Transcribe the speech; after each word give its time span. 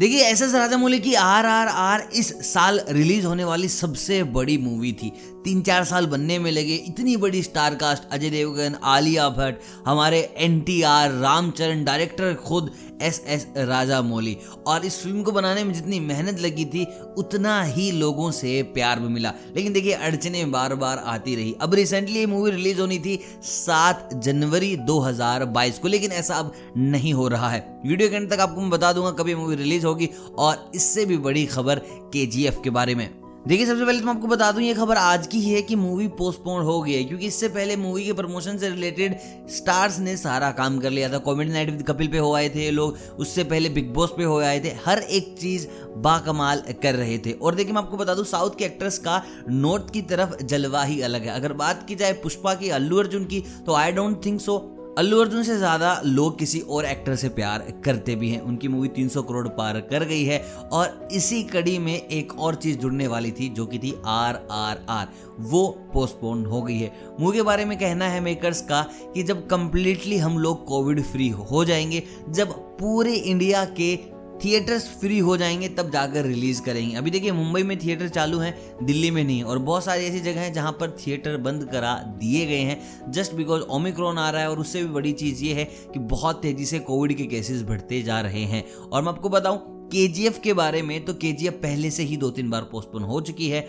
देखिए 0.00 0.24
S 0.24 0.40
S 0.42 0.54
Rajamouli 0.54 0.98
की 1.00 1.14
are 1.14 1.46
R 1.46 1.68
are 1.68 2.02
इस 2.14 2.28
साल 2.44 2.80
रिलीज़ 2.88 3.26
होने 3.26 3.44
वाली 3.44 3.68
सबसे 3.68 4.22
बड़ी 4.36 4.56
मूवी 4.58 4.92
थी। 4.92 5.12
तीन 5.44 5.62
चार 5.62 5.84
साल 5.84 6.06
बनने 6.06 6.38
में 6.38 6.50
लगे। 6.50 6.74
इतनी 6.74 7.16
बड़ी 7.16 7.42
स्टार 7.42 7.74
कास्ट 7.74 8.02
अजय 8.12 8.30
देवगन, 8.30 8.76
आलिया 8.84 9.28
भट्ट, 9.28 9.60
हमारे 9.86 10.34
N 10.36 10.60
T 10.60 10.82
R, 10.82 11.10
Ramcharan, 11.10 11.84
director 11.84 12.34
खुद 12.34 12.70
एस 13.02 13.22
एस 13.26 13.46
राजा 13.56 14.02
मौली 14.02 14.36
और 14.66 14.84
इस 14.84 14.98
फ़िल्म 15.02 15.22
को 15.22 15.32
बनाने 15.32 15.64
में 15.64 15.72
जितनी 15.74 16.00
मेहनत 16.00 16.40
लगी 16.40 16.64
थी, 16.64 16.86
उतना 17.18 17.62
ही 17.62 17.90
लोगों 17.90 18.30
से 18.30 18.62
प्यार 18.62 19.00
भी 19.00 19.08
मिला। 19.08 19.32
लेकिन 19.56 19.72
देखिए, 19.72 19.92
अड़चने 19.92 20.44
बार 20.44 20.74
बार 20.74 20.98
आती 20.98 21.36
रही। 21.36 21.54
अब 21.60 21.74
रिसेंटली 21.74 22.18
ये 22.18 22.26
मूवी 22.26 22.50
रिलीज़ 22.50 22.80
होनी 22.80 22.98
थी 22.98 23.20
सात 23.42 24.10
जनवरी 24.14 24.76
2022 24.76 25.78
को, 25.78 25.88
लेकिन 25.88 26.12
ऐसा 26.12 26.34
अब 26.34 26.52
नहीं 26.76 27.14
हो 27.14 27.28
रहा 27.28 27.50
है। 27.50 27.80
वीडियो 27.86 28.10
के 28.10 28.16
अंत 28.16 28.32
तक 28.32 28.40
आपको 28.40 28.60
मैं 28.60 28.70
बता 28.70 28.92
दूँगा 28.92 29.10
कभी 29.10 29.34
मूवी 29.34 29.56
रिलीज़ 29.56 29.86
होगी, 29.86 30.08
और 30.38 30.70
इससे 30.74 31.04
भी 31.04 31.16
बड़ी 31.16 31.46
खबर 31.46 31.78
के 32.16 32.26
के 32.50 32.70
बारे 32.70 32.94
में। 32.94 33.19
देखिए, 33.48 33.66
सबसे 33.66 33.84
पहले 33.84 34.00
तो 34.00 34.06
मैं 34.06 34.12
आपको 34.14 34.26
बता 34.26 34.50
दूँ, 34.52 34.62
ये 34.62 34.72
खबर 34.74 34.96
आज 34.96 35.26
की 35.26 35.38
ही 35.40 35.50
है 35.50 35.60
कि 35.62 35.76
मूवी 35.76 36.06
पोस्टपोन 36.08 36.62
हो 36.62 36.80
गई 36.82 36.92
है, 36.92 37.04
क्योंकि 37.04 37.26
इससे 37.26 37.48
पहले 37.48 37.76
मूवी 37.76 38.04
के 38.04 38.12
प्रमोशन 38.12 38.56
से 38.58 38.68
रिलेटेड 38.68 39.16
स्टार्स 39.50 39.98
ने 39.98 40.16
सारा 40.16 40.50
काम 40.50 40.78
कर 40.78 40.90
लिया 40.90 41.08
था। 41.08 41.18
कॉमेडी 41.18 41.52
नाइट 41.52 41.70
विद 41.70 41.82
कपिल 41.82 42.08
पे 42.08 42.18
हो 42.18 42.32
आए 42.34 42.48
थे 42.48 42.70
लोग, 42.70 42.98
उससे 43.18 43.44
पहले 43.44 43.68
बिग 43.68 43.92
बॉस 43.94 44.12
पे 44.16 44.24
हो 44.24 44.38
आए 44.40 44.60
थे, 44.60 44.72
हर 44.86 44.98
एक 44.98 45.34
चीज़ 45.40 45.66
बाकमाल 45.96 46.62
कर 46.82 46.94
रहे 46.94 47.16
थे। 47.18 47.32
और 47.32 47.54
देखिए, 47.54 47.72
मैं 47.72 47.82
आपको 47.82 47.96
बता 47.96 48.14
दूँ 48.14 48.24
साउथ 48.24 48.58
के 48.58 48.64
एक्ट्रेस 48.64 48.98
का 48.98 49.22
नॉर्थ 49.48 49.90
की 49.92 50.02
तरफ़ 50.02 50.42
जलवा 50.42 50.82
ही 50.82 51.00
अलग 51.00 51.22
है। 51.22 51.34
अगर 51.34 51.52
बात 51.54 51.84
की 51.88 51.94
जाए 51.94 52.12
पुष्पा 52.12 52.54
की, 52.54 52.68
अल्लू 52.70 52.98
अर्जुन 52.98 53.24
की 53.24 53.40
तो 53.66 53.74
I 53.74 53.92
don't 53.92 54.24
think 54.26 54.40
so 54.40 54.58
Allu 54.98 55.18
Arjun 55.20 55.42
से 55.42 55.56
ज़्यादा 55.56 56.00
लोग 56.04 56.38
किसी 56.38 56.60
और 56.60 56.84
एक्टर 56.84 57.14
से 57.16 57.28
प्यार 57.28 57.64
करते 57.84 58.14
भी 58.16 58.30
हैं। 58.30 58.40
उनकी 58.40 58.68
मूवी 58.68 58.88
300 58.88 59.22
करोड़ 59.22 59.48
पार 59.48 59.80
कर 59.80 60.04
गई 60.04 60.24
है 60.24 60.38
और 60.72 61.08
इसी 61.12 61.42
कड़ी 61.42 61.78
में 61.78 61.94
एक 61.94 62.38
और 62.38 62.54
चीज़ 62.54 62.78
जुड़ने 62.78 63.06
वाली 63.06 63.30
थी, 63.30 63.48
जो 63.48 63.66
कि 63.66 63.78
थी 63.78 63.94
आर 64.06 64.40
आर 64.50 64.84
आर। 64.88 65.08
वो 65.40 65.66
पोस्टपोन 65.94 66.44
हो 66.46 66.62
गई 66.62 66.78
है। 66.78 66.92
मूवी 67.20 67.36
के 67.36 67.42
बारे 67.42 67.64
में 67.64 67.78
कहना 67.78 68.04
है 68.04 68.20
मेकर्स 68.20 68.60
का 68.62 68.82
कि 69.14 69.22
जब 69.22 69.46
कंप्लीटली 69.46 70.18
हम 70.18 70.38
लोग 70.38 70.64
कोविड 70.64 71.02
फ्री 71.02 71.28
हो 71.28 71.64
जाएँगे, 71.64 72.02
जब 72.28 72.52
पूरे 72.78 73.14
इंडिया 73.14 73.64
के 73.64 74.19
थिएटर्स 74.44 74.84
फ्री 75.00 75.18
हो 75.18 75.36
जाएँगे, 75.36 75.68
तब 75.68 75.90
जाकर 75.90 76.24
रिलीज़ 76.24 76.62
करेंगे। 76.62 76.96
अभी 76.96 77.10
देखिए, 77.10 77.32
मुंबई 77.32 77.62
में 77.62 77.78
थिएटर 77.78 78.08
चालू 78.08 78.38
हैं, 78.38 78.54
दिल्ली 78.82 79.10
में 79.10 79.24
नहीं, 79.24 79.42
और 79.42 79.58
बहुत 79.58 79.84
सारी 79.84 80.04
ऐसी 80.04 80.20
जगह 80.20 80.40
हैं 80.40 80.52
जहाँ 80.52 80.72
पर 80.72 80.90
थिएटर 80.90 81.36
बंद 81.36 81.64
करा 81.64 81.94
दिए 81.94 82.46
गए 82.46 82.60
हैं 82.60 83.10
जस्ट 83.12 83.32
बिकॉज़ 83.32 83.62
ओमिक्रॉन 83.62 84.18
आ 84.18 84.30
रहा 84.30 84.42
है, 84.42 84.50
और 84.50 84.58
उससे 84.58 84.82
भी 84.82 84.88
बड़ी 84.88 85.12
चीज़ 85.12 85.44
ये 85.44 85.54
है 85.54 85.64
कि 85.64 85.98
बहुत 85.98 86.42
तेज़ी 86.42 86.66
से 86.66 86.78
कोविड 86.78 87.16
के 87.16 87.24
केसेस 87.24 87.62
बढ़ते 87.62 88.02
जा 88.02 88.20
रहे 88.20 88.44
हैं। 88.44 88.64
और 88.72 89.02
मैं 89.02 89.08
आपको 89.08 89.28
बताऊँ 89.28 89.88
के 89.94 90.30
के 90.30 90.52
बारे 90.52 90.82
में 90.82 91.04
तो 91.04 91.14
के 91.14 91.50
पहले 91.50 91.90
से 91.90 92.02
ही 92.02 92.16
दो 92.16 92.30
तीन 92.30 92.50
बार 92.50 92.62
पोस्टपोन 92.62 93.02
हो 93.02 93.20
चुकी 93.20 93.48
है 93.48 93.60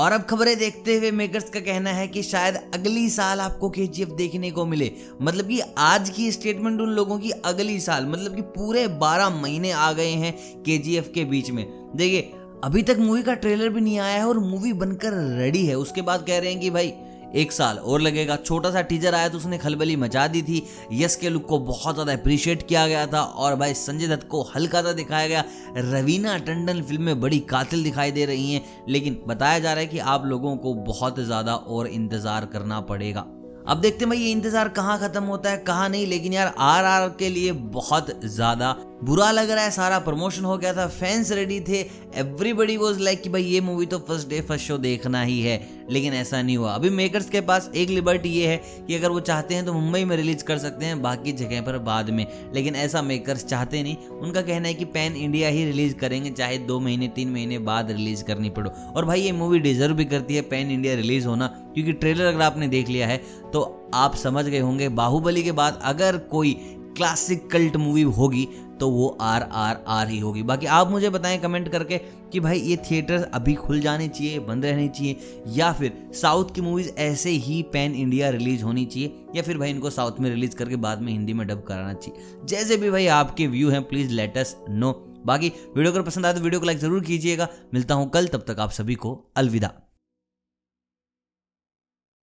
और 0.00 0.12
अब 0.12 0.22
खबरें 0.22 0.58
देखते 0.58 0.96
हुए 0.96 1.10
मेकर्स 1.10 1.50
का 1.50 1.60
कहना 1.60 1.90
है 1.90 2.08
कि 2.08 2.22
शायद 2.22 2.54
अगली 2.74 3.10
साल 3.10 3.40
आपको 3.40 3.70
के 3.70 3.86
देखने 4.16 4.50
को 4.50 4.66
मिले। 4.66 4.92
मतलब 5.22 5.48
कि 5.48 5.60
आज 5.78 6.10
की 6.10 6.32
स्टेटमेंट 6.32 6.80
उन 6.80 6.88
लोगों 6.88 7.18
की 7.18 7.30
अगली 7.30 7.80
साल 7.80 8.06
मतलब 8.06 8.34
कि 8.36 8.42
पूरे 8.42 8.88
12 8.88 9.30
महीने 9.30 9.70
आ 9.70 9.92
गए 9.92 10.10
हैं 10.10 10.62
के 10.62 10.78
के 11.14 11.24
बीच 11.24 11.50
में। 11.50 11.92
देखिए, 11.96 12.32
अभी 12.64 12.82
तक 12.82 12.96
मूवी 12.98 13.22
का 13.22 13.34
ट्रेलर 13.34 13.68
भी 13.68 13.80
नहीं 13.80 13.98
आया 13.98 14.18
है 14.18 14.28
और 14.28 14.38
मूवी 14.38 14.72
बनकर 14.72 15.36
रेडी 15.38 15.66
है। 15.66 15.74
उसके 15.74 16.02
बाद 16.02 16.26
कह 16.26 16.38
रहे 16.38 16.50
हैं 16.50 16.60
कि 16.60 16.70
भाई 16.70 16.92
एक 17.34 17.52
साल 17.52 17.78
और 17.78 18.00
लगेगा। 18.00 18.36
छोटा 18.36 18.70
सा 18.70 18.80
टीजर 18.82 19.14
आया 19.14 19.28
तो 19.28 19.38
उसने 19.38 19.58
खलबली 19.58 19.96
मचा 19.96 20.26
दी 20.26 20.42
थी। 20.42 20.62
यस 20.92 21.16
के 21.16 21.28
लुक 21.28 21.46
को 21.46 21.58
बहुत 21.60 21.94
ज़्यादा 21.94 22.12
अप्रिशिएट 22.12 22.66
किया 22.68 22.86
गया 22.88 23.06
था 23.06 23.22
और 23.22 23.56
भाई 23.56 23.74
संजय 23.74 24.08
दत्त 24.08 24.26
को 24.28 24.42
हल्का 24.54 24.82
सा 24.82 24.92
दिखाया 24.94 25.28
गया। 25.28 25.44
रवीना 25.76 26.36
टंडन 26.40 26.82
फ़िल्म 26.82 27.02
में 27.02 27.20
बड़ी 27.20 27.38
कातिल 27.50 27.84
दिखाई 27.84 28.10
दे 28.10 28.24
रही 28.24 28.52
हैं, 28.52 28.64
लेकिन 28.88 29.22
बताया 29.28 29.58
जा 29.58 29.72
रहा 29.72 29.80
है 29.80 29.86
कि 29.86 29.98
आप 29.98 30.24
लोगों 30.26 30.56
को 30.56 30.74
बहुत 30.84 31.20
ज़्यादा 31.20 31.54
और 31.54 31.86
इंतज़ार 31.88 32.46
करना 32.46 32.80
पड़ेगा। 32.82 33.26
अब 33.66 33.80
देखते 33.80 33.98
हैं 33.98 34.08
भाई, 34.08 34.18
ये 34.18 34.30
इंतज़ार 34.30 34.68
कहाँ 34.70 34.98
खत्म 35.00 35.22
होता 35.24 35.50
है, 35.50 35.58
कहाँ 35.58 35.88
नहीं, 35.88 36.06
लेकिन 36.06 36.32
यार 36.32 36.54
आर 36.58 36.84
आर 36.84 37.08
के 37.18 37.28
लिए 37.30 37.52
बहुत 37.52 38.10
ज़्यादा 38.24 38.74
बुरा 39.00 39.30
लग 39.30 39.50
रहा 39.50 39.64
है, 39.64 39.70
सारा 39.70 39.98
प्रमोशन 39.98 40.44
हो 40.44 40.56
गया 40.58 40.72
था 40.74 40.86
फैंस 40.88 41.30
रेडी 41.32 41.58
थे 41.60 41.78
एवरीबडी 42.16 42.76
वॉज़ 42.76 43.00
लाइक 43.00 43.22
कि 43.22 43.28
भाई 43.28 43.42
ये 43.42 43.60
मूवी 43.60 43.86
तो 43.86 43.98
फ़र्स्ट 43.98 44.28
डे 44.28 44.40
फ़र्स्ट 44.40 44.66
शो 44.66 44.76
देखना 44.78 45.22
ही 45.22 45.40
है, 45.40 45.56
लेकिन 45.90 46.12
ऐसा 46.14 46.40
नहीं 46.42 46.56
हुआ। 46.56 46.72
अभी 46.72 46.90
मेकर्स 46.90 47.28
के 47.30 47.40
पास 47.40 47.70
एक 47.74 47.88
लिबर्टी 47.88 48.28
ये 48.28 48.46
है 48.46 48.56
कि 48.86 48.94
अगर 48.94 49.10
वो 49.10 49.20
चाहते 49.20 49.54
हैं 49.54 49.64
तो 49.66 49.72
मुंबई 49.72 50.04
में 50.04 50.16
रिलीज़ 50.16 50.44
कर 50.44 50.58
सकते 50.58 50.86
हैं, 50.86 51.00
बाकी 51.02 51.32
जगह 51.32 51.60
पर 51.60 51.78
बाद 51.80 52.10
में। 52.10 52.26
लेकिन 52.54 52.74
ऐसा 52.76 53.02
मेकर्स 53.02 53.44
चाहते 53.44 53.82
नहीं। 53.82 53.96
उनका 53.96 54.42
कहना 54.42 54.68
है 54.68 54.74
कि 54.74 54.84
पैन 54.86 55.16
इंडिया 55.16 55.48
ही 55.48 55.64
रिलीज़ 55.64 55.94
करेंगे, 55.94 56.30
चाहे 56.30 56.58
दो 56.60 56.78
महीने, 56.80 57.08
तीन 57.08 57.30
महीने 57.30 57.58
बाद 57.60 57.90
रिलीज़ 57.90 58.24
करनी 58.24 58.50
पड़ो। 58.50 58.70
और 58.96 59.04
भाई 59.04 59.20
ये 59.20 59.32
मूवी 59.32 59.58
डिजर्व 59.58 59.94
भी 59.94 60.04
करती 60.04 60.34
है 60.34 60.42
पैन 60.44 60.70
इंडिया 60.70 60.94
रिलीज़ 60.94 61.26
होना, 61.26 61.46
क्योंकि 61.74 61.92
ट्रेलर 61.92 62.24
अगर 62.24 62.42
आपने 62.42 62.68
देख 62.68 62.88
लिया 62.88 63.06
है 63.06 63.16
तो 63.52 63.90
आप 63.94 64.14
समझ 64.16 64.44
गए 64.44 64.58
होंगे। 64.58 64.88
बाहुबली 64.90 65.42
के 65.42 65.52
बाद 65.52 65.80
अगर 65.84 66.16
कोई 66.30 66.56
क्लासिक 66.96 67.50
कल्ट 67.50 67.76
मूवी 67.76 68.02
होगी 68.12 68.46
तो 68.80 68.88
वो 68.90 69.06
आर 69.22 69.42
आर 69.42 69.82
आर 69.88 70.08
ही 70.08 70.18
होगी। 70.18 70.42
बाकी 70.42 70.66
आप 70.68 70.90
मुझे 70.90 71.10
बताएँ 71.10 71.38
कमेंट 71.38 71.68
करके 71.68 71.98
कि 72.32 72.40
भाई 72.40 72.58
ये 72.58 72.76
थिएटर 72.84 73.22
अभी 73.24 73.54
खुल 73.54 73.80
जाने 73.80 74.08
चाहिए, 74.08 74.38
बंद 74.40 74.64
रहने 74.64 74.88
चाहिए, 74.88 75.16
या 75.48 75.72
फिर 75.72 75.92
साउथ 76.14 76.54
की 76.54 76.60
मूवीज़ 76.60 76.90
ऐसे 76.90 77.30
ही 77.30 77.62
पैन 77.72 77.94
इंडिया 77.94 78.30
रिलीज़ 78.30 78.62
होनी 78.64 78.84
चाहिए, 78.86 79.14
या 79.36 79.42
फिर 79.42 79.58
भाई 79.58 79.70
इनको 79.70 79.90
साउथ 79.90 80.20
में 80.20 80.30
रिलीज़ 80.30 80.56
करके 80.56 80.76
बाद 80.78 81.02
में 81.02 81.12
हिंदी 81.12 81.32
में 81.32 81.46
डब 81.46 81.64
कराना 81.68 81.92
चाहिए। 81.94 82.46
जैसे 82.46 82.76
भी 82.76 82.90
भाई 82.90 83.06
आपके 83.14 83.46
व्यू 83.46 83.70
हैं 83.70 83.82
प्लीज़ 83.84 84.12
लेट 84.12 84.38
अस 84.38 84.56
नो 84.70 84.92
बाकी 85.26 85.48
वीडियो 85.48 85.92
अगर 85.92 86.02
पसंद 86.02 86.26
आए 86.26 86.34
तो 86.34 86.40
वीडियो 86.40 86.60
को 86.60 86.66
लाइक 86.66 86.78
ज़रूर 86.78 87.04
कीजिएगा। 87.04 87.48
मिलता 87.74 87.94
हूँ 87.94 88.10
कल, 88.10 88.26
तब 88.26 88.44
तक 88.48 88.60
आप 88.60 88.70
सभी 88.72 88.94
को 88.96 89.18
अलविदा। 89.36 89.72